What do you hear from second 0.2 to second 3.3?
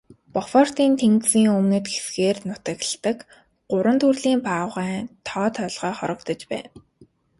Бофортын тэнгисийн өмнөд хэсгээр нутагладаг